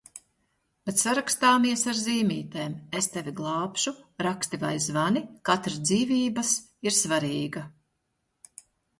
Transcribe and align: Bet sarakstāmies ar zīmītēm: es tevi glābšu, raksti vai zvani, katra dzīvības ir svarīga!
Bet 0.89 1.01
sarakstāmies 1.01 1.81
ar 1.91 1.97
zīmītēm: 2.05 2.71
es 2.99 3.07
tevi 3.15 3.33
glābšu, 3.39 3.93
raksti 4.25 4.59
vai 4.63 4.71
zvani, 4.85 5.21
katra 5.51 5.75
dzīvības 5.89 6.55
ir 6.89 6.97
svarīga! 7.01 7.63